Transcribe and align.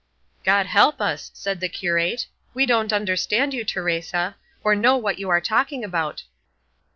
"God 0.43 0.65
help 0.65 0.99
us," 0.99 1.29
said 1.35 1.59
the 1.59 1.69
curate, 1.69 2.25
"we 2.55 2.65
don't 2.65 2.91
understand 2.91 3.53
you, 3.53 3.63
Teresa, 3.63 4.35
or 4.63 4.75
know 4.75 4.97
what 4.97 5.19
you 5.19 5.29
are 5.29 5.39
talking 5.39 5.83
about." 5.83 6.23